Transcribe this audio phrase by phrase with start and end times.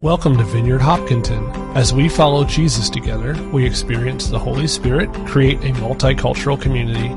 [0.00, 1.44] Welcome to Vineyard Hopkinton.
[1.76, 7.08] As we follow Jesus together, we experience the Holy Spirit, create a multicultural community,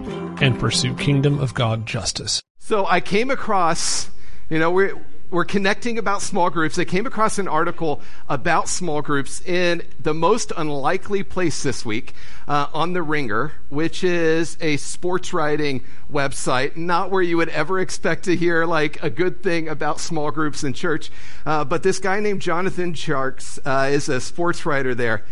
[0.43, 2.41] and pursue kingdom of God justice.
[2.57, 4.09] So I came across,
[4.49, 4.95] you know, we're,
[5.31, 6.77] we're connecting about small groups.
[6.77, 12.13] I came across an article about small groups in the most unlikely place this week
[12.49, 17.79] uh, on The Ringer, which is a sports writing website, not where you would ever
[17.79, 21.09] expect to hear like a good thing about small groups in church.
[21.45, 25.23] Uh, but this guy named Jonathan Tjarks uh, is a sports writer there.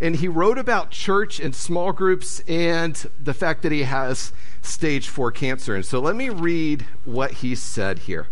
[0.00, 5.08] And he wrote about church and small groups and the fact that he has stage
[5.08, 5.74] four cancer.
[5.74, 8.28] And so let me read what he said here.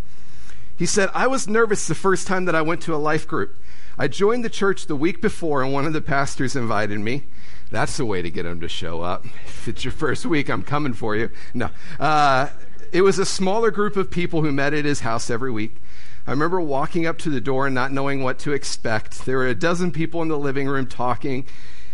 [0.76, 3.56] He said, I was nervous the first time that I went to a life group.
[3.98, 7.24] I joined the church the week before, and one of the pastors invited me.
[7.70, 9.24] That's the way to get them to show up.
[9.46, 11.30] If it's your first week, I'm coming for you.
[11.52, 11.70] No.
[11.98, 12.50] Uh,
[12.92, 15.76] it was a smaller group of people who met at his house every week.
[16.24, 19.26] I remember walking up to the door and not knowing what to expect.
[19.26, 21.46] There were a dozen people in the living room talking,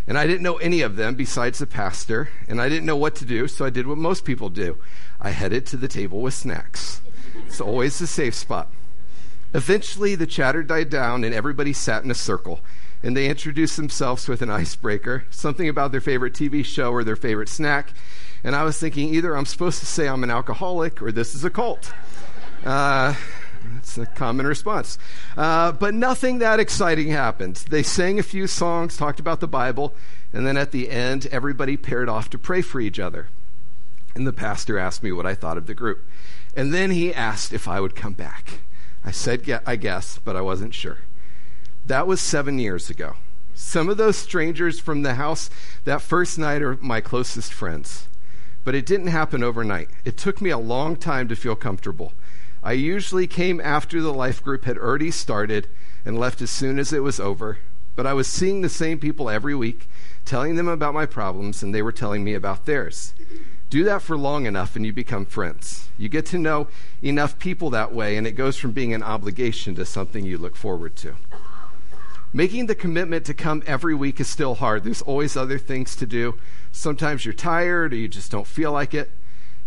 [0.07, 3.15] and I didn't know any of them besides the pastor, and I didn't know what
[3.17, 4.77] to do, so I did what most people do
[5.21, 7.01] I headed to the table with snacks.
[7.47, 8.69] It's always the safe spot.
[9.55, 12.61] Eventually, the chatter died down and everybody sat in a circle.
[13.03, 17.17] And they introduced themselves with an icebreaker, something about their favorite TV show or their
[17.17, 17.93] favorite snack.
[18.45, 21.45] And I was thinking either I'm supposed to say I'm an alcoholic or this is
[21.45, 21.93] a cult.
[22.65, 23.15] Uh,
[23.79, 24.99] it's a common response.
[25.37, 27.57] Uh, but nothing that exciting happened.
[27.71, 29.95] They sang a few songs, talked about the Bible,
[30.33, 33.29] and then at the end, everybody paired off to pray for each other.
[34.15, 36.05] And the pastor asked me what I thought of the group.
[36.55, 38.61] And then he asked if I would come back.
[39.05, 40.99] I said, yeah, I guess, but I wasn't sure.
[41.87, 43.17] That was seven years ago.
[43.55, 45.51] Some of those strangers from the house
[45.85, 48.09] that first night are my closest friends.
[48.65, 49.89] But it didn't happen overnight.
[50.05, 52.13] It took me a long time to feel comfortable.
[52.63, 55.69] I usually came after the life group had already started
[56.05, 57.59] and left as soon as it was over.
[57.97, 59.89] But I was seeing the same people every week,
[60.25, 63.15] telling them about my problems, and they were telling me about theirs.
[63.73, 65.89] Do that for long enough and you become friends.
[65.97, 66.69] You get to know
[67.01, 70.57] enough people that way, and it goes from being an obligation to something you look
[70.57, 71.15] forward to.
[72.35, 74.85] Making the commitment to come every week is still hard.
[74.85, 76.39] There's always other things to do.
[76.71, 79.11] Sometimes you're tired or you just don't feel like it.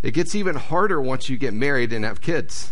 [0.04, 2.70] It gets even harder once you get married and have kids.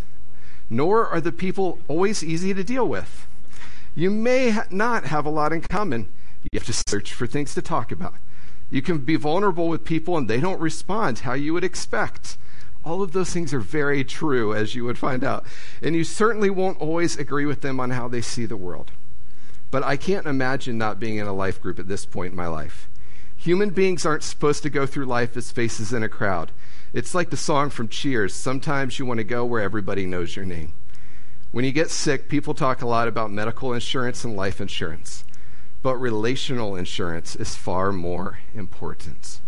[0.71, 3.27] Nor are the people always easy to deal with.
[3.97, 6.13] You may not have a lot in common.
[6.45, 8.15] You have to search for things to talk about.
[8.71, 12.37] You can be vulnerable with people and they don't respond how you would expect.
[12.85, 15.45] All of those things are very true, as you would find out.
[15.83, 18.91] And you certainly won't always agree with them on how they see the world.
[19.71, 22.47] But I can't imagine not being in a life group at this point in my
[22.47, 22.89] life.
[23.37, 26.53] Human beings aren't supposed to go through life as faces in a crowd.
[26.93, 30.45] It's like the song from Cheers sometimes you want to go where everybody knows your
[30.45, 30.75] name.
[31.51, 35.25] When you get sick, people talk a lot about medical insurance and life insurance
[35.85, 39.39] but relational insurance is far more important.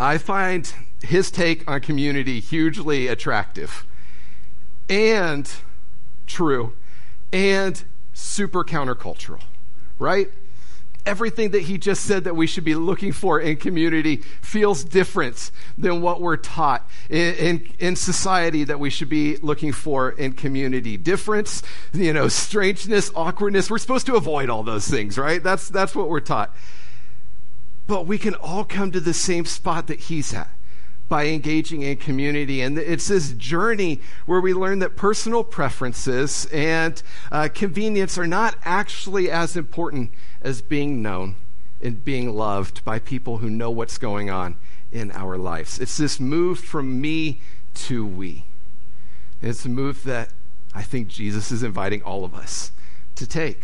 [0.00, 3.84] I find his take on community hugely attractive
[4.88, 5.52] and
[6.26, 6.72] true
[7.34, 9.42] and super countercultural,
[9.98, 10.30] right?
[11.08, 15.50] Everything that he just said that we should be looking for in community feels different
[15.78, 20.34] than what we're taught in, in, in, society that we should be looking for in
[20.34, 20.98] community.
[20.98, 21.62] Difference,
[21.94, 23.70] you know, strangeness, awkwardness.
[23.70, 25.42] We're supposed to avoid all those things, right?
[25.42, 26.54] That's, that's what we're taught.
[27.86, 30.50] But we can all come to the same spot that he's at
[31.08, 32.60] by engaging in community.
[32.60, 37.02] And it's this journey where we learn that personal preferences and
[37.32, 40.10] uh, convenience are not actually as important
[40.42, 41.36] as being known
[41.80, 44.56] and being loved by people who know what's going on
[44.92, 45.78] in our lives.
[45.78, 47.40] It's this move from me
[47.74, 48.44] to we.
[49.40, 50.30] And it's a move that
[50.74, 52.72] I think Jesus is inviting all of us
[53.14, 53.62] to take.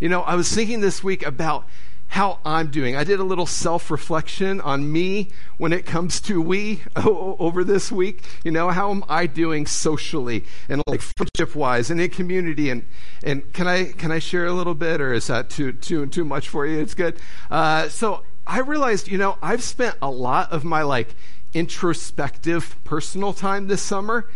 [0.00, 1.66] You know, I was thinking this week about
[2.08, 2.96] how I'm doing.
[2.96, 7.92] I did a little self reflection on me when it comes to we over this
[7.92, 8.24] week.
[8.44, 12.70] You know, how am I doing socially and like friendship wise and in community?
[12.70, 12.86] And,
[13.22, 16.24] and can I, can I share a little bit or is that too, too, too
[16.24, 16.80] much for you?
[16.80, 17.18] It's good.
[17.50, 21.14] Uh, so I realized, you know, I've spent a lot of my like
[21.52, 24.28] introspective personal time this summer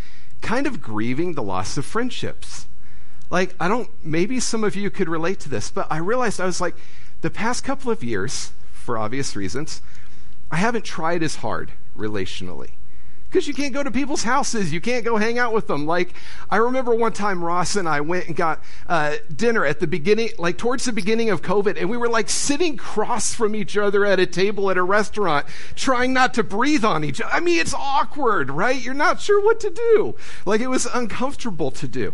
[0.43, 2.67] kind of grieving the loss of friendships.
[3.31, 6.45] Like, I don't, maybe some of you could relate to this, but I realized I
[6.45, 6.77] was like,
[7.23, 9.81] the past couple of years, for obvious reasons,
[10.51, 12.73] I haven't tried as hard relationally.
[13.31, 14.75] Because you can't go to people's houses.
[14.75, 15.87] You can't go hang out with them.
[15.87, 16.13] Like,
[16.51, 20.29] I remember one time Ross and I went and got uh, dinner at the beginning,
[20.37, 24.05] like towards the beginning of COVID, and we were like sitting cross from each other
[24.05, 27.33] at a table at a restaurant, trying not to breathe on each other.
[27.33, 28.79] I mean, it's awkward, right?
[28.79, 30.15] You're not sure what to do.
[30.45, 32.13] Like, it was uncomfortable to do.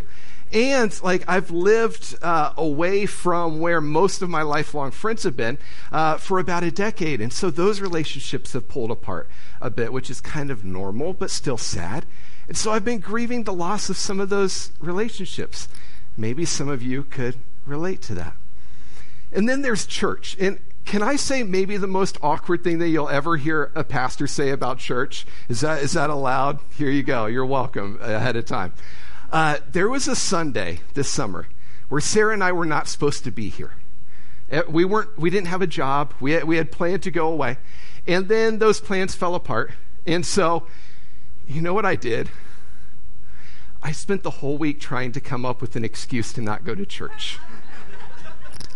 [0.53, 5.59] And like I've lived uh, away from where most of my lifelong friends have been
[5.93, 7.21] uh, for about a decade.
[7.21, 9.29] And so those relationships have pulled apart
[9.61, 12.07] a bit, which is kind of normal, but still sad.
[12.47, 15.69] And so I've been grieving the loss of some of those relationships.
[16.17, 17.37] Maybe some of you could
[17.67, 18.35] relate to that.
[19.31, 20.35] And then there's church.
[20.41, 24.27] And can I say maybe the most awkward thing that you'll ever hear a pastor
[24.27, 25.27] say about church?
[25.51, 26.61] Is that, is that allowed?
[26.79, 27.27] Here you go.
[27.27, 28.73] You're welcome ahead of time.
[29.31, 31.49] Uh, there was a Sunday this summer
[31.91, 33.73] where Sarah and I were not supposed to be here.
[34.51, 35.19] Uh, we weren't.
[35.19, 36.15] We didn't have a job.
[36.19, 37.59] We had, we had planned to go away,
[38.07, 39.73] and then those plans fell apart.
[40.07, 40.67] And so,
[41.47, 42.31] you know what I did?
[43.83, 46.75] I spent the whole week trying to come up with an excuse to not go
[46.75, 47.39] to church.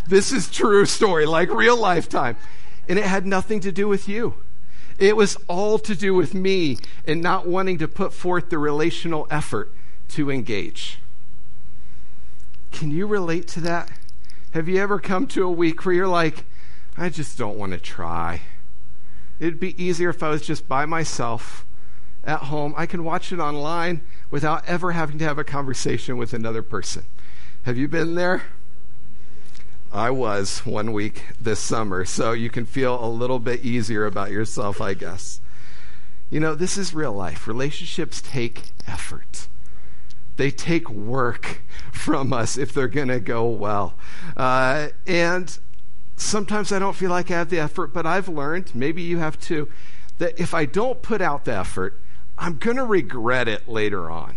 [0.06, 2.36] this is true story, like real lifetime,
[2.90, 4.34] and it had nothing to do with you.
[4.98, 6.76] It was all to do with me
[7.06, 9.72] and not wanting to put forth the relational effort
[10.12, 10.98] to engage.
[12.70, 13.90] Can you relate to that?
[14.52, 16.44] Have you ever come to a week where you're like,
[16.96, 18.42] I just don't want to try?
[19.38, 21.66] It'd be easier if I was just by myself
[22.24, 22.74] at home.
[22.76, 27.04] I can watch it online without ever having to have a conversation with another person.
[27.64, 28.42] Have you been there?
[29.92, 34.30] I was one week this summer, so you can feel a little bit easier about
[34.30, 35.40] yourself, I guess.
[36.30, 37.46] You know, this is real life.
[37.46, 39.48] Relationships take effort.
[40.36, 41.62] They take work
[41.92, 43.94] from us if they're going to go well.
[44.36, 45.58] Uh, and
[46.16, 49.38] sometimes I don't feel like I have the effort, but I've learned, maybe you have
[49.38, 49.68] too,
[50.18, 52.00] that if I don't put out the effort,
[52.38, 54.36] I'm going to regret it later on.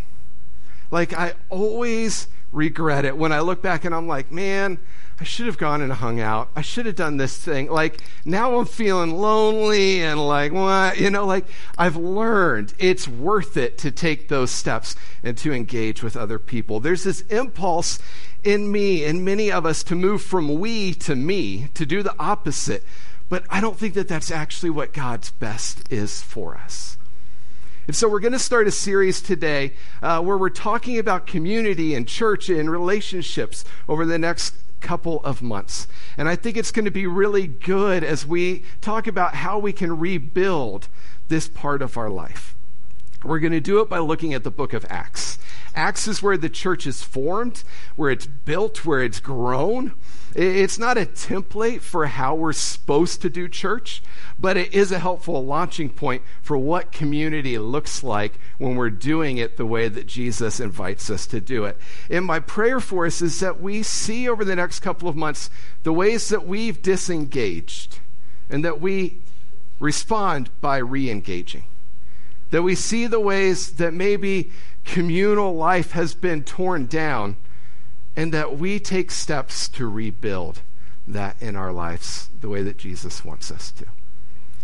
[0.91, 4.79] Like, I always regret it when I look back and I'm like, man,
[5.19, 6.49] I should have gone and hung out.
[6.55, 7.69] I should have done this thing.
[7.69, 10.97] Like, now I'm feeling lonely and like, what?
[10.97, 11.45] You know, like,
[11.77, 16.79] I've learned it's worth it to take those steps and to engage with other people.
[16.79, 17.99] There's this impulse
[18.43, 22.15] in me and many of us to move from we to me, to do the
[22.19, 22.83] opposite.
[23.29, 26.97] But I don't think that that's actually what God's best is for us.
[27.87, 31.93] And so we're going to start a series today uh, where we're talking about community
[31.93, 35.87] and church and relationships over the next couple of months.
[36.17, 39.71] And I think it's going to be really good as we talk about how we
[39.71, 40.87] can rebuild
[41.27, 42.54] this part of our life.
[43.25, 45.39] We're going to do it by looking at the book of Acts.
[45.73, 47.63] Acts is where the church is formed,
[47.95, 49.93] where it's built, where it's grown.
[50.35, 54.03] It's not a template for how we're supposed to do church,
[54.39, 59.37] but it is a helpful launching point for what community looks like when we're doing
[59.37, 61.77] it the way that Jesus invites us to do it.
[62.09, 65.49] And my prayer for us is that we see over the next couple of months
[65.83, 67.99] the ways that we've disengaged
[68.49, 69.21] and that we
[69.79, 71.63] respond by re engaging.
[72.55, 74.49] That we see the ways that maybe
[74.85, 77.35] communal life has been torn down
[78.15, 80.61] and that we take steps to rebuild
[81.05, 83.85] that in our lives the way that Jesus wants us to.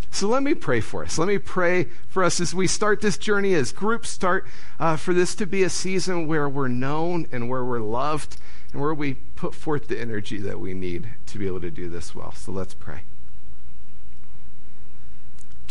[0.09, 1.17] So let me pray for us.
[1.17, 4.47] Let me pray for us as we start this journey, as groups start,
[4.79, 8.37] uh, for this to be a season where we're known and where we're loved
[8.71, 11.89] and where we put forth the energy that we need to be able to do
[11.89, 12.31] this well.
[12.31, 13.01] So let's pray.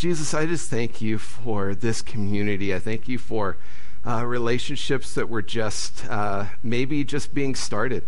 [0.01, 2.75] Jesus, I just thank you for this community.
[2.75, 3.59] I thank you for
[4.03, 8.05] uh, relationships that were just uh, maybe just being started,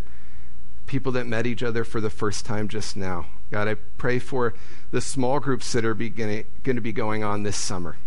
[0.86, 3.26] people that met each other for the first time just now.
[3.50, 4.55] God, I pray for
[4.90, 7.98] the small groups that are going to be going on this summer,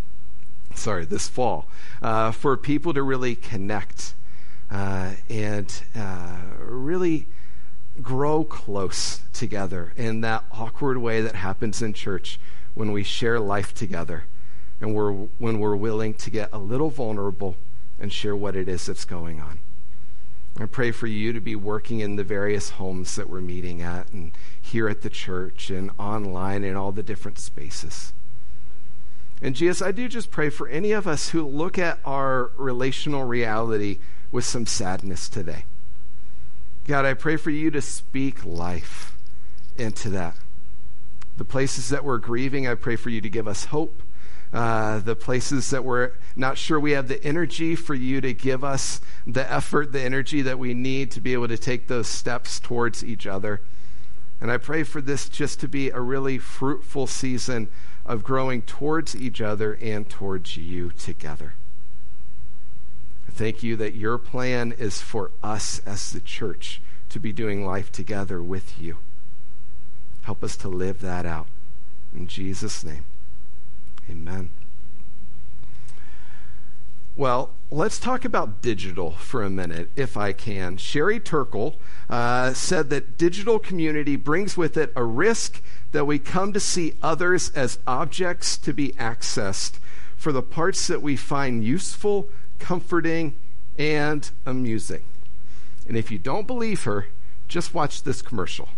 [0.74, 1.68] sorry, this fall,
[2.02, 4.14] uh, for people to really connect
[4.68, 7.28] uh, and uh, really
[8.02, 12.40] grow close together in that awkward way that happens in church
[12.76, 14.24] when we share life together
[14.80, 17.56] and we're, when we're willing to get a little vulnerable
[17.98, 19.58] and share what it is that's going on.
[20.58, 24.10] I pray for you to be working in the various homes that we're meeting at,
[24.10, 28.12] and here at the church, and online, in all the different spaces.
[29.42, 33.24] And Jesus, I do just pray for any of us who look at our relational
[33.24, 33.98] reality
[34.30, 35.64] with some sadness today.
[36.86, 39.14] God, I pray for you to speak life
[39.76, 40.36] into that.
[41.36, 44.02] The places that we're grieving, I pray for you to give us hope
[44.52, 48.62] uh, the places that we're not sure we have the energy for you to give
[48.62, 52.60] us the effort, the energy that we need to be able to take those steps
[52.60, 53.60] towards each other.
[54.40, 57.68] And I pray for this just to be a really fruitful season
[58.04, 61.54] of growing towards each other and towards you together.
[63.28, 67.90] Thank you that your plan is for us as the church to be doing life
[67.90, 68.98] together with you.
[70.26, 71.46] Help us to live that out.
[72.12, 73.04] In Jesus' name.
[74.10, 74.50] Amen.
[77.14, 80.78] Well, let's talk about digital for a minute, if I can.
[80.78, 81.76] Sherry Turkle
[82.10, 86.94] uh, said that digital community brings with it a risk that we come to see
[87.00, 89.78] others as objects to be accessed
[90.16, 92.28] for the parts that we find useful,
[92.58, 93.36] comforting,
[93.78, 95.04] and amusing.
[95.86, 97.06] And if you don't believe her,
[97.46, 98.70] just watch this commercial.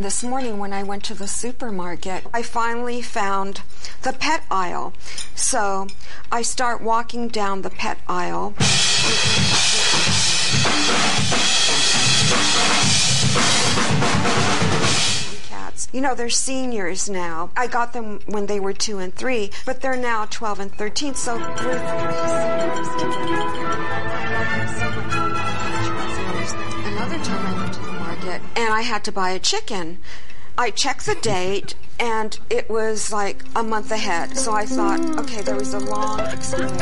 [0.00, 3.60] This morning, when I went to the supermarket, I finally found
[4.00, 4.94] the pet aisle.
[5.34, 5.88] So
[6.32, 8.54] I start walking down the pet aisle.
[15.50, 15.88] Cats.
[15.92, 17.50] You know, they're seniors now.
[17.54, 21.14] I got them when they were two and three, but they're now 12 and 13,
[21.14, 21.76] so they're
[23.30, 24.19] Another
[28.60, 29.98] and I had to buy a chicken.
[30.58, 34.36] I checked the date and it was like a month ahead.
[34.36, 36.76] So I thought, okay, there was a long expiration.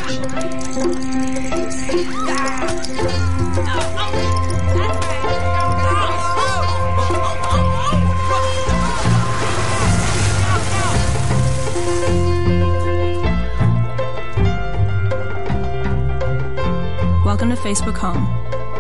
[17.25, 18.25] Welcome to Facebook Home,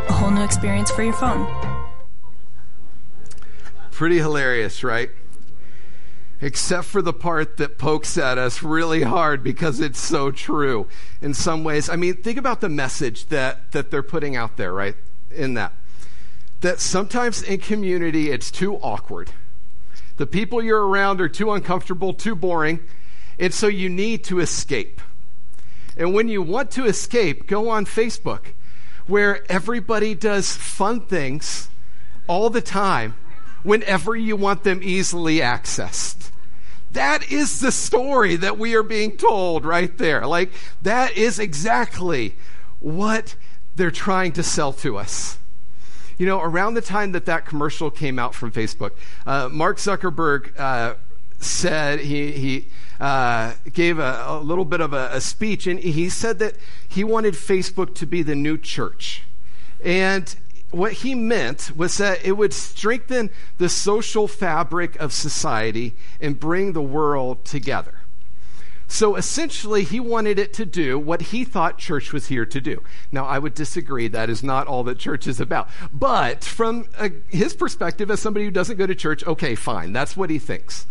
[0.08, 1.77] a whole new experience for your phone.
[3.98, 5.10] Pretty hilarious, right?
[6.40, 10.86] Except for the part that pokes at us really hard because it's so true
[11.20, 11.90] in some ways.
[11.90, 14.94] I mean, think about the message that, that they're putting out there, right?
[15.34, 15.72] In that.
[16.60, 19.32] That sometimes in community it's too awkward.
[20.16, 22.78] The people you're around are too uncomfortable, too boring,
[23.36, 25.00] and so you need to escape.
[25.96, 28.52] And when you want to escape, go on Facebook,
[29.08, 31.68] where everybody does fun things
[32.28, 33.16] all the time
[33.62, 36.30] whenever you want them easily accessed.
[36.92, 40.26] That is the story that we are being told right there.
[40.26, 40.50] Like,
[40.82, 42.34] that is exactly
[42.80, 43.34] what
[43.76, 45.38] they're trying to sell to us.
[46.16, 48.92] You know, around the time that that commercial came out from Facebook,
[49.26, 50.94] uh, Mark Zuckerberg uh,
[51.38, 56.08] said he, he uh, gave a, a, little bit of a, a speech, and he
[56.08, 56.56] said that
[56.88, 59.22] he wanted Facebook to be the new church.
[59.84, 60.34] And
[60.70, 66.72] what he meant was that it would strengthen the social fabric of society and bring
[66.72, 67.94] the world together.
[68.90, 72.82] So essentially, he wanted it to do what he thought church was here to do.
[73.12, 74.08] Now, I would disagree.
[74.08, 75.68] That is not all that church is about.
[75.92, 79.92] But from uh, his perspective, as somebody who doesn't go to church, okay, fine.
[79.92, 80.86] That's what he thinks.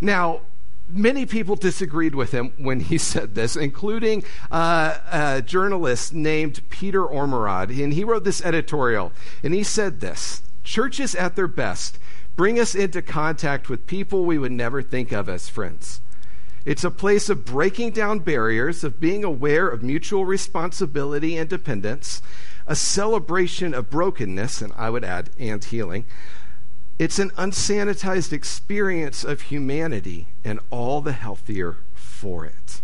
[0.00, 0.42] Now,
[0.88, 7.02] many people disagreed with him when he said this, including uh, a journalist named Peter
[7.02, 7.70] Ormerod.
[7.82, 9.12] And he wrote this editorial,
[9.42, 11.98] and he said this Churches at their best
[12.34, 16.00] bring us into contact with people we would never think of as friends.
[16.66, 22.20] It's a place of breaking down barriers, of being aware of mutual responsibility and dependence,
[22.66, 26.04] a celebration of brokenness, and I would add, and healing,
[26.98, 32.80] it's an unsanitized experience of humanity and all the healthier for it.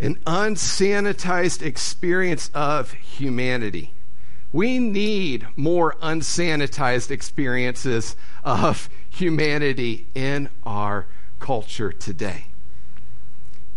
[0.00, 3.92] An unsanitized experience of humanity.
[4.52, 11.06] We need more unsanitized experiences of humanity in our
[11.40, 12.46] culture today.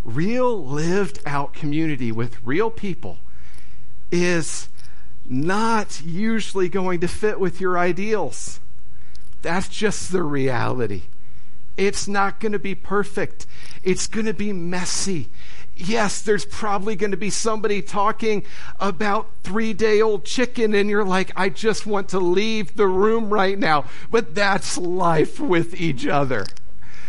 [0.04, 3.20] Real lived out community with real people
[4.12, 4.68] is
[5.26, 8.60] not usually going to fit with your ideals.
[9.42, 11.04] That's just the reality.
[11.78, 13.48] It's not going to be perfect.
[13.84, 15.30] It's going to be messy.
[15.76, 18.46] Yes, there's probably going to be somebody talking
[18.80, 23.34] about three day old chicken, and you're like, I just want to leave the room
[23.34, 23.86] right now.
[24.12, 26.46] But that's life with each other.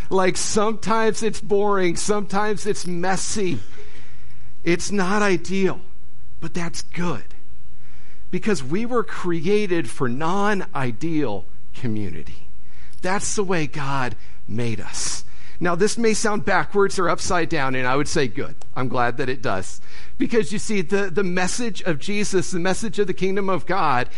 [0.09, 3.61] Like sometimes it's boring, sometimes it's messy.
[4.65, 5.81] It's not ideal,
[6.41, 7.25] but that's good.
[8.31, 12.47] Because we were created for non ideal community.
[13.01, 15.25] That's the way God made us.
[15.61, 18.57] Now, this may sound backwards or upside down, and I would say good.
[18.75, 19.81] I'm glad that it does.
[20.19, 24.09] Because you see, the, the message of Jesus, the message of the kingdom of God,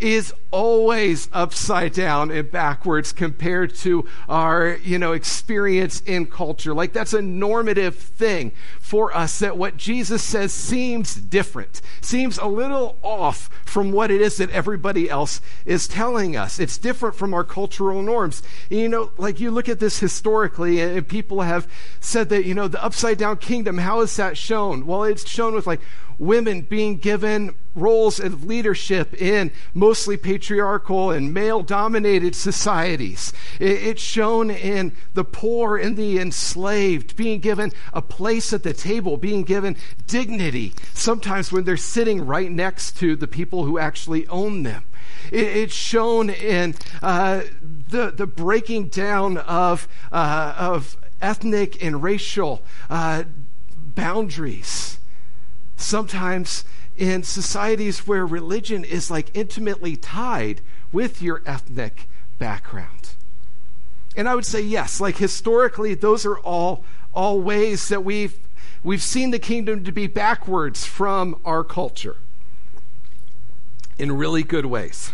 [0.00, 6.74] is always upside down and backwards compared to our, you know, experience in culture.
[6.74, 8.52] Like that's a normative thing
[8.84, 14.20] for us that what Jesus says seems different, seems a little off from what it
[14.20, 16.60] is that everybody else is telling us.
[16.60, 18.42] It's different from our cultural norms.
[18.68, 21.66] And, you know, like you look at this historically and people have
[21.98, 24.84] said that, you know, the upside down kingdom, how is that shown?
[24.84, 25.80] Well, it's shown with like
[26.18, 33.32] women being given roles of leadership in mostly patriarchal and male dominated societies.
[33.58, 39.16] It's shown in the poor and the enslaved being given a place at the table,
[39.16, 39.76] being given
[40.06, 44.84] dignity, sometimes when they're sitting right next to the people who actually own them.
[45.30, 47.42] It's shown in uh,
[47.88, 53.24] the, the breaking down of, uh, of ethnic and racial uh,
[53.76, 54.98] boundaries.
[55.76, 56.64] Sometimes
[56.96, 60.60] in societies where religion is like intimately tied
[60.92, 63.14] with your ethnic background.
[64.16, 68.36] And I would say yes, like historically those are all all ways that we've
[68.84, 72.16] we've seen the kingdom to be backwards from our culture
[73.98, 75.12] in really good ways.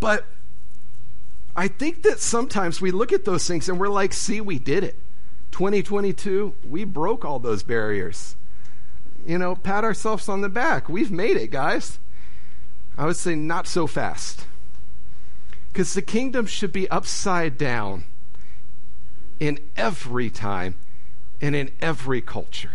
[0.00, 0.26] But
[1.56, 4.82] I think that sometimes we look at those things and we're like, see, we did
[4.84, 4.98] it.
[5.52, 8.34] 2022, we broke all those barriers.
[9.24, 10.88] You know, pat ourselves on the back.
[10.88, 12.00] We've made it, guys.
[12.98, 14.46] I would say not so fast.
[15.72, 18.04] Because the kingdom should be upside down
[19.40, 20.74] in every time
[21.40, 22.70] and in every culture.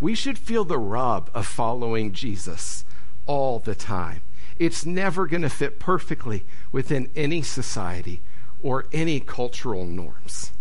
[0.00, 2.84] We should feel the rub of following Jesus
[3.26, 4.20] all the time.
[4.58, 8.20] It's never going to fit perfectly within any society
[8.62, 10.52] or any cultural norms.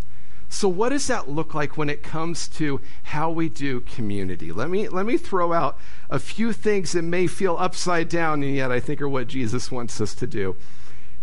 [0.50, 4.52] So what does that look like when it comes to how we do community?
[4.52, 5.80] Let me let me throw out
[6.12, 9.72] a few things that may feel upside down and yet I think are what Jesus
[9.72, 10.56] wants us to do.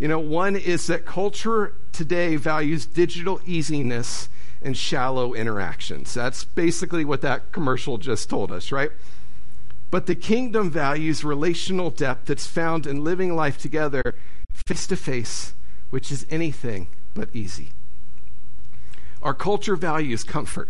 [0.00, 4.28] You know, one is that culture today values digital easiness
[4.62, 6.12] and shallow interactions.
[6.14, 8.90] That's basically what that commercial just told us, right?
[9.90, 14.14] But the kingdom values relational depth that's found in living life together
[14.66, 15.54] face to face,
[15.90, 17.70] which is anything but easy.
[19.22, 20.68] Our culture values comfort,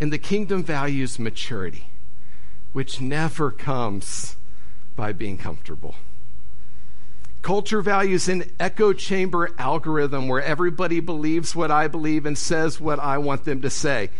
[0.00, 1.86] and the kingdom values maturity,
[2.72, 4.36] which never comes
[4.96, 5.96] by being comfortable.
[7.42, 13.00] Culture values an echo chamber algorithm where everybody believes what I believe and says what
[13.00, 14.10] I want them to say.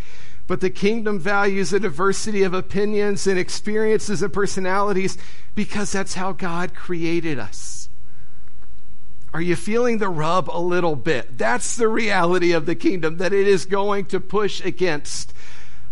[0.49, 5.17] But the kingdom values a diversity of opinions and experiences and personalities
[5.55, 7.89] because that's how God created us.
[9.33, 11.39] Are you feeling the rub a little bit?
[11.39, 15.33] That's the reality of the kingdom, that it is going to push against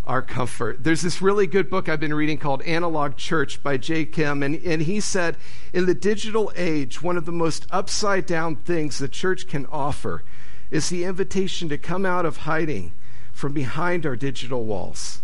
[0.05, 0.83] our comfort.
[0.83, 4.55] There's this really good book I've been reading called Analog Church by Jay Kim, and,
[4.55, 5.37] and he said,
[5.73, 10.23] in the digital age, one of the most upside down things the church can offer
[10.71, 12.93] is the invitation to come out of hiding
[13.31, 15.21] from behind our digital walls,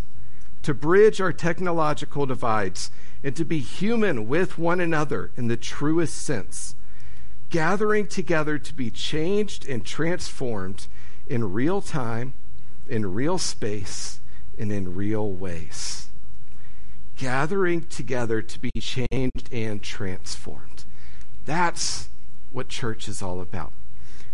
[0.62, 2.90] to bridge our technological divides,
[3.24, 6.76] and to be human with one another in the truest sense,
[7.50, 10.86] gathering together to be changed and transformed
[11.26, 12.34] in real time,
[12.86, 14.20] in real space,
[14.58, 16.08] and in real ways.
[17.16, 20.84] Gathering together to be changed and transformed.
[21.44, 22.08] That's
[22.52, 23.72] what church is all about.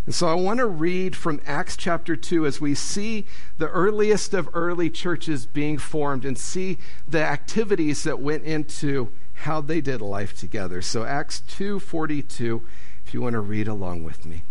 [0.06, 3.24] And so I want to read from Acts chapter 2 as we see
[3.56, 9.10] the earliest of early churches being formed and see the activities that went into
[9.44, 10.82] how they did life together.
[10.82, 12.62] So Acts 2:42
[13.06, 14.42] if you want to read along with me.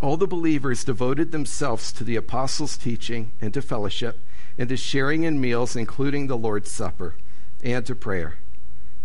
[0.00, 4.20] All the believers devoted themselves to the apostles' teaching and to fellowship
[4.56, 7.14] and to sharing in meals including the Lord's supper
[7.62, 8.38] and to prayer.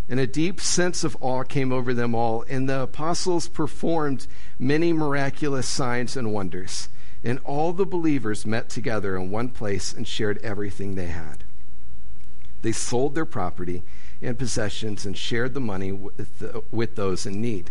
[0.08, 4.26] And a deep sense of awe came over them all, and the apostles performed
[4.58, 6.88] many miraculous signs and wonders.
[7.24, 11.42] And all the believers met together in one place and shared everything they had.
[12.60, 13.82] They sold their property
[14.20, 17.70] and possessions and shared the money with, the, with those in need.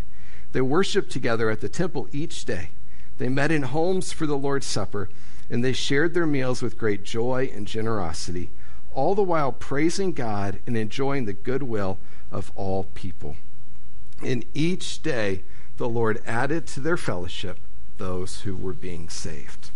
[0.53, 2.69] They worshiped together at the temple each day.
[3.17, 5.09] They met in homes for the Lord's Supper,
[5.49, 8.49] and they shared their meals with great joy and generosity,
[8.93, 11.97] all the while praising God and enjoying the goodwill
[12.31, 13.35] of all people.
[14.21, 15.43] And each day
[15.77, 17.59] the Lord added to their fellowship
[17.97, 19.71] those who were being saved.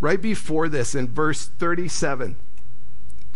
[0.00, 2.36] Right before this, in verse 37,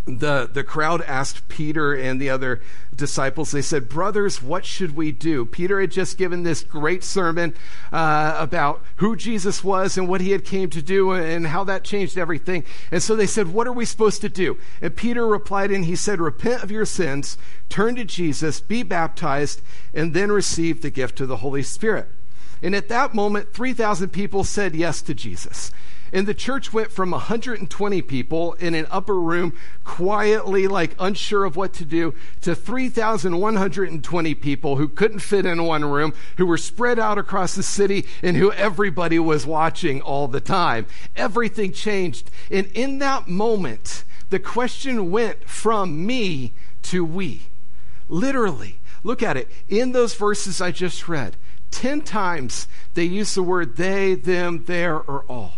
[0.07, 2.61] the, the crowd asked Peter and the other
[2.95, 5.45] disciples, they said, Brothers, what should we do?
[5.45, 7.55] Peter had just given this great sermon
[7.93, 11.85] uh, about who Jesus was and what he had came to do and how that
[11.85, 12.65] changed everything.
[12.91, 14.59] And so they said, What are we supposed to do?
[14.81, 17.37] And Peter replied and he said, Repent of your sins,
[17.69, 19.61] turn to Jesus, be baptized,
[19.95, 22.09] and then receive the gift of the Holy Spirit.
[22.63, 25.71] And at that moment, 3,000 people said yes to Jesus.
[26.13, 31.57] And the church went from 120 people in an upper room, quietly, like unsure of
[31.57, 36.99] what to do, to 3,120 people who couldn't fit in one room, who were spread
[36.99, 40.87] out across the city, and who everybody was watching all the time.
[41.17, 42.31] Everything changed.
[42.51, 47.43] And in that moment, the question went from me to we.
[48.09, 48.79] Literally.
[49.03, 49.49] Look at it.
[49.69, 51.37] In those verses I just read,
[51.71, 55.55] 10 times they use the word they, them, their, or all.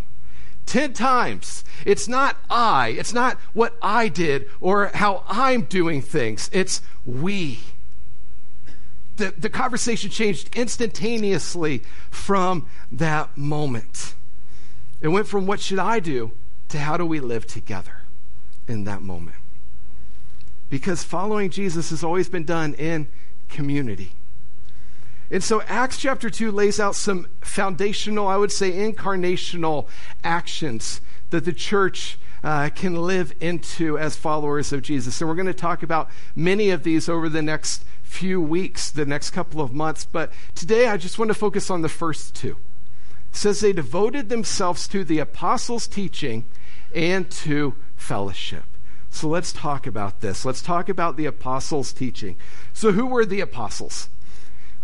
[0.67, 1.65] 10 times.
[1.85, 2.89] It's not I.
[2.91, 6.49] It's not what I did or how I'm doing things.
[6.53, 7.61] It's we.
[9.17, 14.15] The, the conversation changed instantaneously from that moment.
[15.01, 16.33] It went from what should I do
[16.69, 18.03] to how do we live together
[18.67, 19.37] in that moment.
[20.71, 23.09] Because following Jesus has always been done in
[23.49, 24.13] community.
[25.33, 29.89] And so Acts chapter 2 lays out some foundational, I would say incarnational
[30.23, 35.21] actions that the church uh, can live into as followers of Jesus.
[35.21, 39.07] And we're going to talk about many of these over the next few weeks, the
[39.07, 40.05] next couple of months.
[40.05, 42.59] But today I just want to focus on the first two.
[43.31, 46.45] It says they devoted themselves to the apostles' teaching
[46.95, 48.65] and to fellowship.
[49.09, 50.45] So let's talk about this.
[50.45, 52.37] Let's talk about the apostles' teaching.
[52.75, 54.09] So, who were the apostles?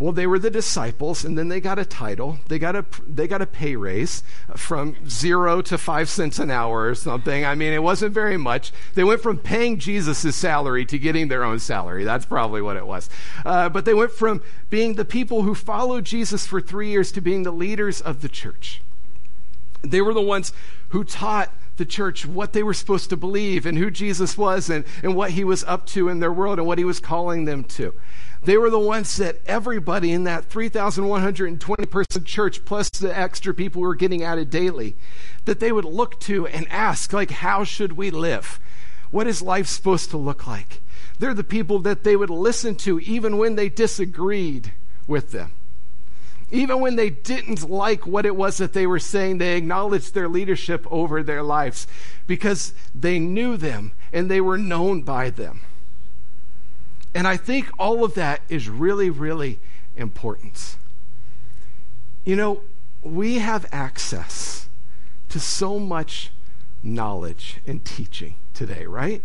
[0.00, 2.38] Well, they were the disciples, and then they got a title.
[2.46, 4.22] They got a they got a pay raise
[4.54, 7.44] from zero to five cents an hour or something.
[7.44, 8.72] I mean, it wasn't very much.
[8.94, 12.04] They went from paying Jesus' salary to getting their own salary.
[12.04, 13.10] That's probably what it was.
[13.44, 17.20] Uh, but they went from being the people who followed Jesus for three years to
[17.20, 18.80] being the leaders of the church.
[19.82, 20.52] They were the ones
[20.90, 24.84] who taught the church what they were supposed to believe and who Jesus was and,
[25.02, 27.64] and what he was up to in their world and what he was calling them
[27.64, 27.94] to.
[28.42, 33.82] They were the ones that everybody in that 3,120 person church, plus the extra people
[33.82, 34.96] who were getting added daily,
[35.44, 38.60] that they would look to and ask, like, how should we live?
[39.10, 40.80] What is life supposed to look like?
[41.18, 44.72] They're the people that they would listen to even when they disagreed
[45.06, 45.52] with them.
[46.50, 50.28] Even when they didn't like what it was that they were saying, they acknowledged their
[50.28, 51.86] leadership over their lives
[52.26, 55.60] because they knew them and they were known by them.
[57.14, 59.58] And I think all of that is really, really
[59.96, 60.76] important.
[62.24, 62.60] You know,
[63.02, 64.68] we have access
[65.28, 66.30] to so much
[66.82, 69.22] knowledge and teaching today, right?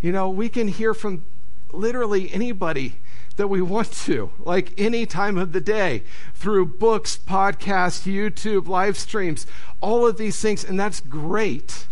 [0.00, 1.24] You know, we can hear from
[1.72, 2.96] literally anybody
[3.40, 6.02] that we want to, like any time of the day,
[6.34, 9.46] through books, podcasts, YouTube, live streams,
[9.80, 11.86] all of these things, and that's great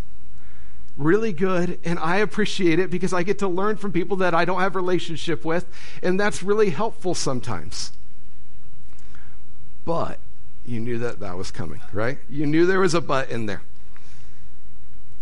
[0.99, 4.45] really good and I appreciate it because I get to learn from people that I
[4.45, 5.65] don't have relationship with
[6.03, 7.93] and that's really helpful sometimes.
[9.85, 10.19] But
[10.67, 12.19] you knew that that was coming, right?
[12.29, 13.63] You knew there was a but in there.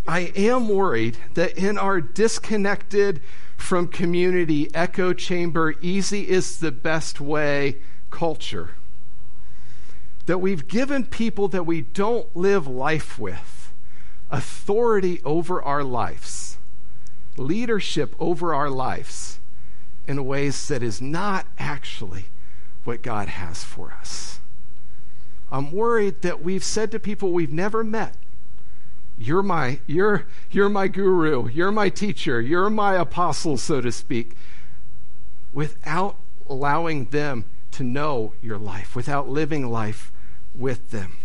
[0.09, 3.21] I am worried that in our disconnected
[3.57, 7.77] from community echo chamber easy is the best way
[8.11, 8.71] culture
[10.27, 13.73] that we've given people that we don't live life with
[14.31, 16.59] authority over our lives,
[17.37, 19.39] leadership over our lives
[20.07, 22.27] in ways that is not actually
[22.85, 24.41] what God has for us.
[25.51, 28.17] I'm worried that we've said to people we've never met,
[29.19, 34.37] you're my, you're, you're my guru, you're my teacher, you're my apostle, so to speak,
[35.53, 36.17] without
[36.49, 40.13] allowing them to know your life, without living life
[40.55, 41.17] with them.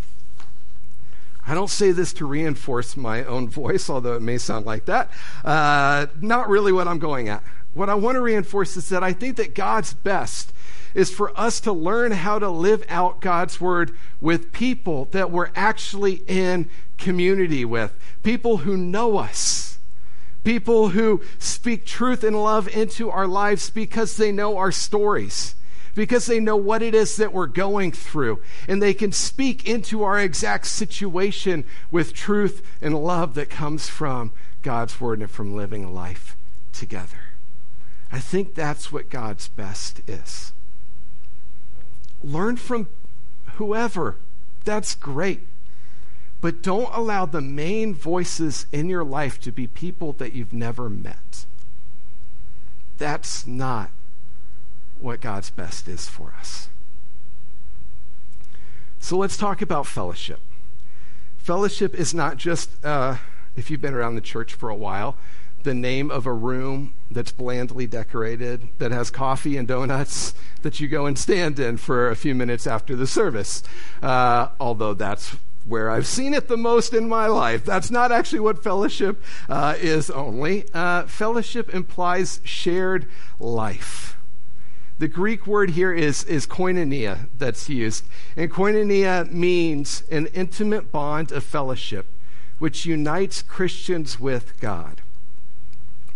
[1.45, 5.09] I don't say this to reinforce my own voice, although it may sound like that.
[5.43, 7.43] Uh, not really what I'm going at.
[7.73, 10.53] What I want to reinforce is that I think that God's best
[10.93, 15.51] is for us to learn how to live out God's word with people that we're
[15.55, 19.79] actually in community with, people who know us,
[20.43, 25.55] people who speak truth and love into our lives because they know our stories
[25.95, 28.41] because they know what it is that we're going through.
[28.67, 34.31] And they can speak into our exact situation with truth and love that comes from
[34.61, 36.35] God's Word and from living life
[36.71, 37.17] together.
[38.11, 40.53] I think that's what God's best is.
[42.23, 42.87] Learn from
[43.55, 44.17] whoever.
[44.63, 45.47] That's great.
[46.39, 50.89] But don't allow the main voices in your life to be people that you've never
[50.89, 51.45] met.
[52.97, 53.91] That's not
[54.99, 56.69] what God's best is for us.
[58.99, 60.39] So let's talk about fellowship.
[61.37, 63.17] Fellowship is not just, uh,
[63.55, 65.17] if you've been around the church for a while,
[65.63, 70.87] the name of a room that's blandly decorated, that has coffee and donuts that you
[70.87, 73.63] go and stand in for a few minutes after the service.
[74.01, 77.63] Uh, although that's where I've seen it the most in my life.
[77.63, 80.65] That's not actually what fellowship uh, is only.
[80.73, 83.07] Uh, fellowship implies shared
[83.39, 84.17] life.
[84.97, 88.05] The Greek word here is, is koinonia that's used.
[88.35, 92.07] And koinonia means an intimate bond of fellowship
[92.59, 95.01] which unites Christians with God.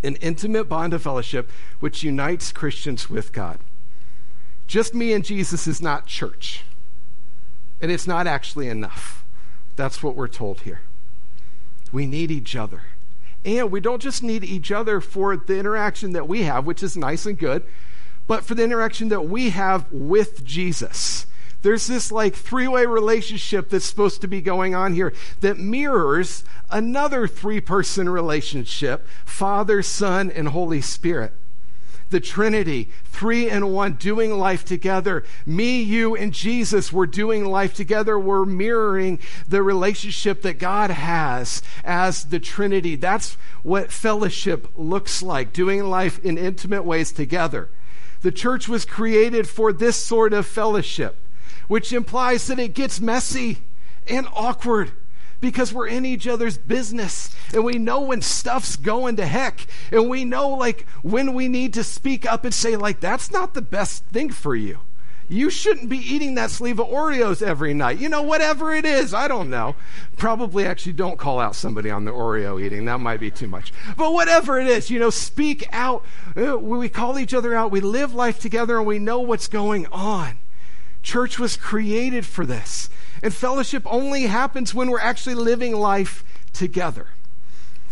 [0.04, 3.60] An intimate bond of fellowship which unites Christians with God.
[4.68, 6.64] Just me and Jesus is not church.
[7.82, 9.24] And it's not actually enough.
[9.76, 10.82] That's what we're told here.
[11.92, 12.84] We need each other.
[13.44, 16.98] And we don't just need each other for the interaction that we have, which is
[16.98, 17.64] nice and good,
[18.28, 21.28] but for the interaction that we have with Jesus.
[21.66, 26.44] There's this like three way relationship that's supposed to be going on here that mirrors
[26.70, 31.34] another three person relationship Father, Son, and Holy Spirit
[32.12, 35.24] the Trinity, three in one, doing life together.
[35.44, 38.20] Me, you, and Jesus, we're doing life together.
[38.20, 42.96] We're mirroring the relationship that God has as the Trinity.
[42.96, 47.70] That's what fellowship looks like, doing life in intimate ways together.
[48.22, 51.18] The church was created for this sort of fellowship,
[51.68, 53.60] which implies that it gets messy
[54.08, 54.92] and awkward
[55.42, 60.10] because we're in each other's business and we know when stuff's going to heck and
[60.10, 63.62] we know like when we need to speak up and say like that's not the
[63.62, 64.80] best thing for you
[65.28, 67.98] you shouldn't be eating that sleeve of Oreos every night.
[67.98, 69.76] You know, whatever it is, I don't know.
[70.18, 72.86] Probably actually don't call out somebody on the Oreo eating.
[72.86, 73.74] That might be too much.
[73.98, 76.06] But whatever it is, you know, speak out.
[76.38, 77.72] Uh, we call each other out.
[77.72, 80.38] We live life together and we know what's going on.
[81.06, 82.90] Church was created for this.
[83.22, 87.10] And fellowship only happens when we're actually living life together.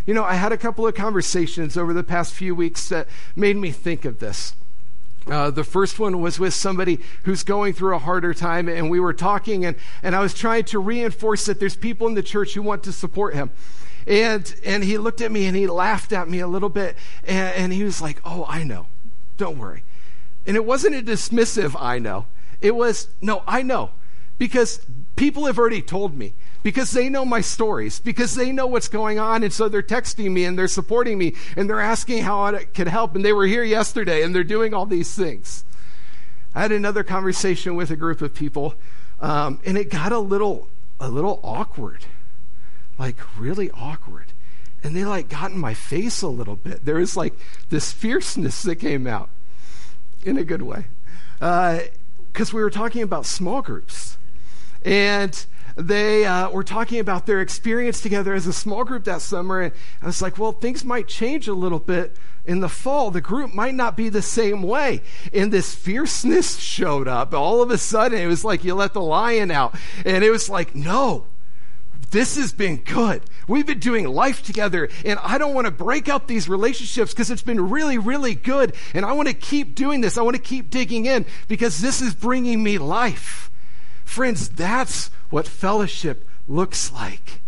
[0.08, 3.56] You know, I had a couple of conversations over the past few weeks that made
[3.56, 4.56] me think of this.
[5.28, 8.99] Uh, the first one was with somebody who's going through a harder time, and we
[8.99, 12.56] were talking, and, and I was trying to reinforce that there's people in the church
[12.56, 13.52] who want to support him.
[14.08, 17.56] And, and he looked at me and he laughed at me a little bit, and,
[17.56, 18.88] and he was like, Oh, I know.
[19.38, 19.84] Don't worry.
[20.47, 22.26] And it wasn't a dismissive I know.
[22.63, 23.91] It was, No, I know.
[24.39, 24.84] Because
[25.15, 29.19] People have already told me because they know my stories, because they know what's going
[29.19, 29.43] on.
[29.43, 32.88] And so they're texting me and they're supporting me and they're asking how I can
[32.88, 33.15] help.
[33.15, 35.65] And they were here yesterday and they're doing all these things.
[36.56, 38.73] I had another conversation with a group of people
[39.19, 40.67] um, and it got a little,
[40.99, 42.06] a little awkward,
[42.97, 44.26] like really awkward.
[44.84, 46.86] And they like got in my face a little bit.
[46.86, 47.34] There was like
[47.69, 49.30] this fierceness that came out
[50.23, 50.86] in a good way.
[52.33, 54.17] Because we were talking about small groups
[54.83, 59.61] and they uh, were talking about their experience together as a small group that summer.
[59.61, 62.15] And I was like, well, things might change a little bit
[62.45, 63.11] in the fall.
[63.11, 65.01] The group might not be the same way.
[65.33, 67.33] And this fierceness showed up.
[67.33, 69.75] All of a sudden, it was like you let the lion out.
[70.05, 71.25] And it was like, no,
[72.13, 73.23] this has been good.
[73.47, 77.32] We've been doing life together, and I don't want to break up these relationships because
[77.32, 78.76] it's been really, really good.
[78.93, 80.15] And I want to keep doing this.
[80.15, 83.49] I want to keep digging in because this is bringing me life.
[84.06, 87.41] Friends, that's what fellowship looks like.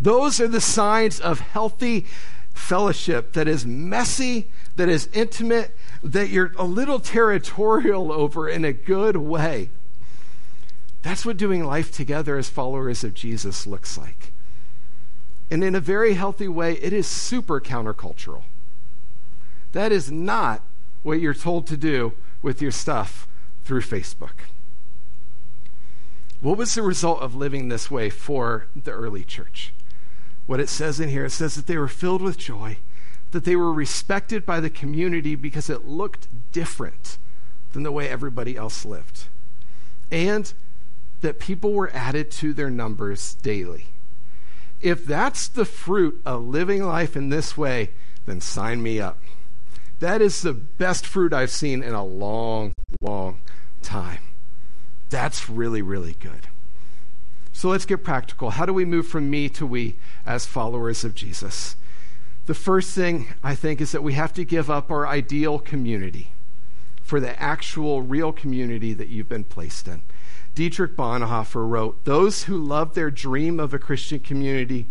[0.00, 2.06] Those are the signs of healthy
[2.54, 8.72] fellowship that is messy, that is intimate, that you're a little territorial over in a
[8.72, 9.68] good way.
[11.06, 14.32] That's what doing life together as followers of Jesus looks like.
[15.52, 18.42] And in a very healthy way, it is super countercultural.
[19.70, 20.62] That is not
[21.04, 23.28] what you're told to do with your stuff
[23.62, 24.48] through Facebook.
[26.40, 29.72] What was the result of living this way for the early church?
[30.46, 32.78] What it says in here, it says that they were filled with joy,
[33.30, 37.16] that they were respected by the community because it looked different
[37.74, 39.26] than the way everybody else lived,
[40.10, 40.52] and
[41.20, 43.86] that people were added to their numbers daily.
[44.80, 47.90] If that's the fruit of living life in this way,
[48.26, 49.18] then sign me up.
[50.00, 53.40] That is the best fruit I've seen in a long, long
[53.82, 54.20] time.
[55.08, 56.48] That's really, really good.
[57.52, 58.50] So let's get practical.
[58.50, 61.76] How do we move from me to we as followers of Jesus?
[62.44, 66.32] The first thing I think is that we have to give up our ideal community
[67.02, 70.02] for the actual, real community that you've been placed in.
[70.56, 74.86] Dietrich Bonhoeffer wrote Those who love their dream of a Christian community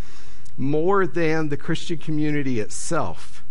[0.55, 3.43] more than the Christian community itself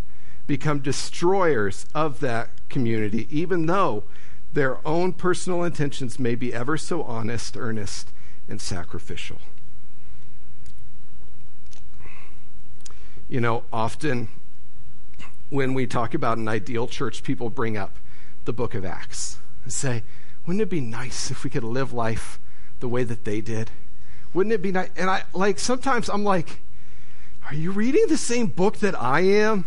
[0.47, 4.05] become destroyers of that community, even though
[4.53, 8.13] their own personal intentions may be ever so honest, earnest,
[8.47, 9.39] and sacrificial.
[13.27, 14.29] You know, often
[15.49, 17.97] when we talk about an ideal church, people bring up
[18.45, 20.03] the book of Acts and say,
[20.45, 22.39] wouldn't it be nice if we could live life
[22.79, 23.71] the way that they did?
[24.33, 24.89] Wouldn't it be nice?
[24.95, 26.59] And I like sometimes I'm like,
[27.49, 29.65] are you reading the same book that I am?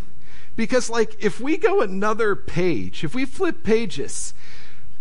[0.57, 4.35] Because like if we go another page, if we flip pages,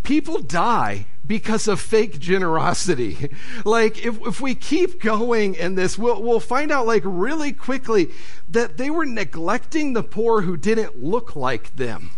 [0.04, 3.30] people die because of fake generosity.
[3.66, 8.10] like, if, if we keep going in this, we'll, we'll find out, like, really quickly
[8.50, 12.12] that they were neglecting the poor who didn't look like them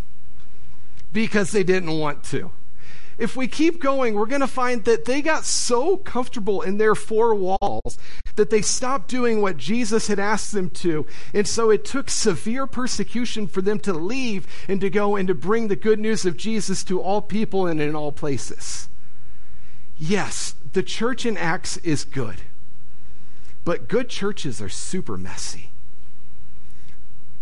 [1.11, 2.51] because they didn't want to
[3.19, 6.95] if we keep going, we're going to find that they got so comfortable in their
[6.95, 7.97] four walls
[8.36, 11.05] that they stopped doing what Jesus had asked them to.
[11.34, 15.36] And so it took severe persecution for them to leave and to go and to
[15.36, 18.88] bring the good news of Jesus to all people and in all places.
[19.97, 22.38] Yes, the church in Acts is good,
[23.65, 25.71] but good churches are super messy.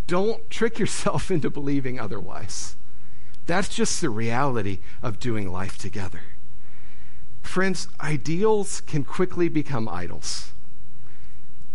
[0.07, 2.75] Don't trick yourself into believing otherwise.
[3.47, 6.21] That's just the reality of doing life together.
[7.41, 10.51] Friends, ideals can quickly become idols.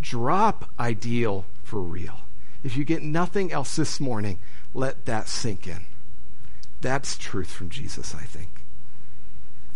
[0.01, 2.21] Drop ideal for real.
[2.63, 4.39] If you get nothing else this morning,
[4.75, 5.81] let that sink in.
[6.83, 8.51] That's truth from Jesus, I think.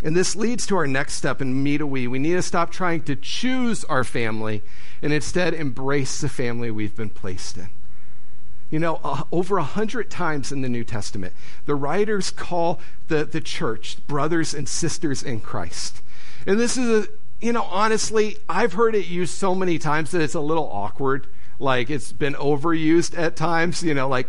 [0.02, 2.06] And this leads to our next step in Me to We.
[2.06, 4.62] We need to stop trying to choose our family
[5.00, 7.70] and instead embrace the family we've been placed in.
[8.70, 11.34] You know, uh, over a hundred times in the New Testament,
[11.66, 16.02] the writers call the, the church brothers and sisters in Christ.
[16.46, 17.08] And this is, a,
[17.40, 21.28] you know, honestly, I've heard it used so many times that it's a little awkward.
[21.58, 24.28] Like it's been overused at times, you know, like,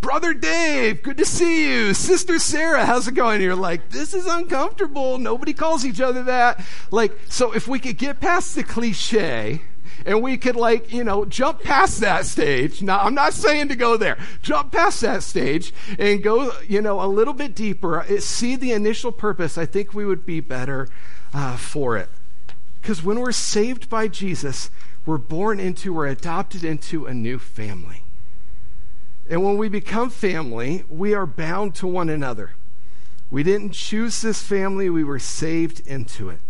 [0.00, 1.94] Brother Dave, good to see you.
[1.94, 3.36] Sister Sarah, how's it going?
[3.36, 5.18] And you're like, this is uncomfortable.
[5.18, 6.64] Nobody calls each other that.
[6.90, 9.62] Like, so if we could get past the cliche,
[10.06, 12.82] and we could like, you know, jump past that stage.
[12.82, 14.18] Now, I'm not saying to go there.
[14.42, 18.04] Jump past that stage and go, you know, a little bit deeper.
[18.20, 19.56] See the initial purpose.
[19.56, 20.88] I think we would be better
[21.32, 22.08] uh, for it.
[22.80, 24.70] Because when we're saved by Jesus,
[25.06, 28.02] we're born into, we're adopted into a new family.
[29.28, 32.52] And when we become family, we are bound to one another.
[33.30, 36.40] We didn't choose this family, we were saved into it.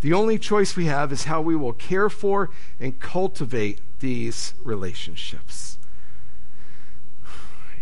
[0.00, 5.78] The only choice we have is how we will care for and cultivate these relationships.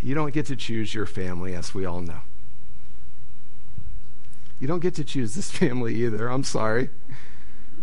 [0.03, 2.21] You don't get to choose your family, as we all know.
[4.61, 6.29] You don't get to choose this family either.
[6.29, 6.91] I'm sorry.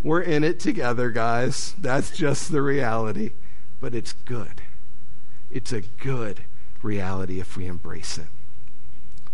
[0.02, 1.74] We're in it together, guys.
[1.78, 3.32] That's just the reality.
[3.80, 4.62] But it's good.
[5.50, 6.44] It's a good
[6.82, 8.26] reality if we embrace it.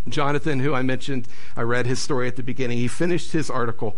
[0.08, 3.96] Jonathan, who I mentioned, I read his story at the beginning, he finished his article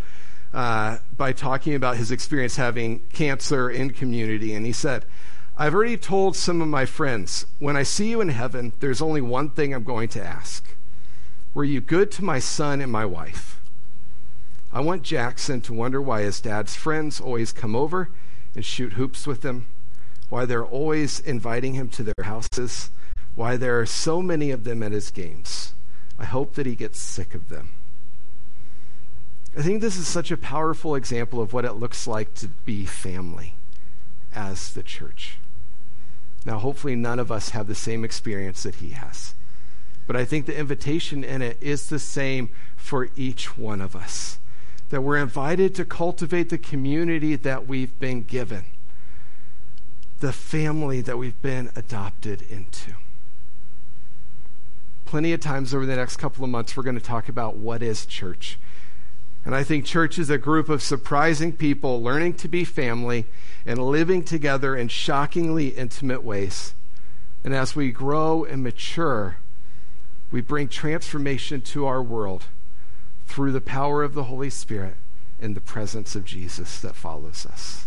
[0.52, 4.54] uh, by talking about his experience having cancer in community.
[4.54, 5.04] And he said,
[5.56, 9.20] I've already told some of my friends, when I see you in heaven, there's only
[9.20, 10.64] one thing I'm going to ask
[11.54, 13.60] Were you good to my son and my wife?
[14.72, 18.08] I want Jackson to wonder why his dad's friends always come over
[18.54, 19.66] and shoot hoops with him,
[20.28, 22.90] why they're always inviting him to their houses,
[23.34, 25.74] why there are so many of them at his games.
[26.18, 27.70] I hope that he gets sick of them.
[29.56, 32.86] I think this is such a powerful example of what it looks like to be
[32.86, 33.54] family
[34.32, 35.38] as the church.
[36.46, 39.34] Now, hopefully, none of us have the same experience that he has.
[40.06, 44.38] But I think the invitation in it is the same for each one of us
[44.88, 48.64] that we're invited to cultivate the community that we've been given,
[50.18, 52.94] the family that we've been adopted into.
[55.04, 57.82] Plenty of times over the next couple of months, we're going to talk about what
[57.82, 58.58] is church
[59.44, 63.24] and I think church is a group of surprising people learning to be family
[63.64, 66.74] and living together in shockingly intimate ways.
[67.42, 69.38] And as we grow and mature,
[70.30, 72.44] we bring transformation to our world
[73.26, 74.96] through the power of the Holy Spirit
[75.40, 77.86] and the presence of Jesus that follows us.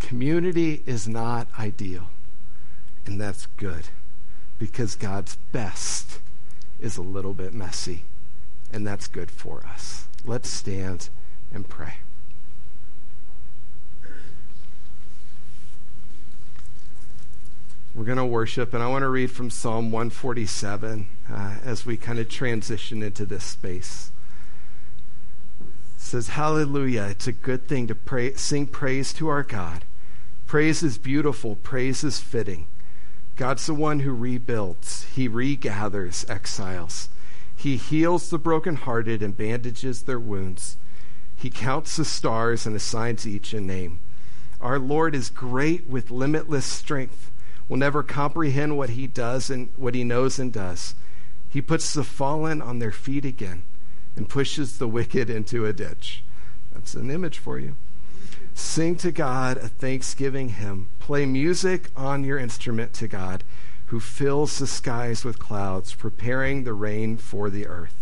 [0.00, 2.08] Community is not ideal,
[3.04, 3.88] and that's good
[4.58, 6.20] because God's best
[6.80, 8.04] is a little bit messy
[8.72, 10.06] and that's good for us.
[10.24, 11.08] Let's stand
[11.52, 11.94] and pray.
[17.94, 21.96] We're going to worship, and I want to read from Psalm 147 uh, as we
[21.96, 24.12] kind of transition into this space.
[25.60, 27.08] It says, Hallelujah.
[27.10, 29.84] It's a good thing to pray, sing praise to our God.
[30.46, 32.66] Praise is beautiful, praise is fitting.
[33.36, 37.08] God's the one who rebuilds, He regathers exiles.
[37.58, 40.76] He heals the brokenhearted and bandages their wounds.
[41.34, 43.98] He counts the stars and assigns each a name.
[44.60, 47.32] Our Lord is great with limitless strength.
[47.68, 50.94] We'll never comprehend what he does and what he knows and does.
[51.48, 53.64] He puts the fallen on their feet again
[54.14, 56.22] and pushes the wicked into a ditch.
[56.72, 57.74] That's an image for you.
[58.54, 60.90] Sing to God a thanksgiving hymn.
[61.00, 63.42] Play music on your instrument to God,
[63.88, 67.94] who fills the skies with clouds, preparing the rain for the earth,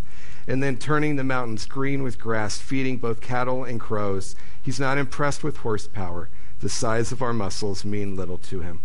[0.47, 4.37] and then turning the mountains green with grass, feeding both cattle and crows.
[4.62, 6.28] He's not impressed with horsepower.
[6.61, 8.80] The size of our muscles mean little to him.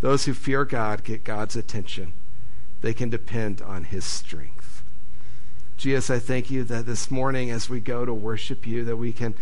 [0.00, 2.12] Those who fear God get God's attention.
[2.80, 4.82] They can depend on his strength.
[5.76, 9.12] Jesus, I thank you that this morning as we go to worship you, that we
[9.12, 9.34] can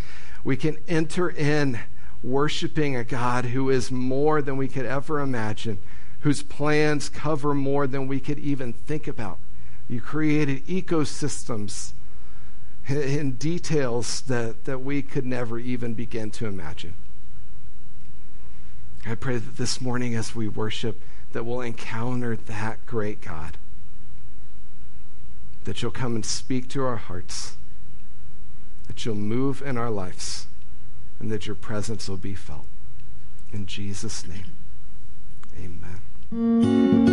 [0.44, 1.80] we can enter in
[2.22, 5.78] worshiping a God who is more than we could ever imagine,
[6.26, 9.38] whose plans cover more than we could even think about.
[9.88, 11.92] You created ecosystems
[12.88, 16.94] in details that, that we could never even begin to imagine.
[19.06, 21.00] I pray that this morning as we worship,
[21.30, 23.56] that we'll encounter that great God.
[25.62, 27.54] That you'll come and speak to our hearts
[28.88, 30.48] that you'll move in our lives
[31.20, 32.66] and that your presence will be felt.
[33.52, 34.56] In Jesus' name,
[35.56, 36.02] amen.
[36.32, 37.05] Música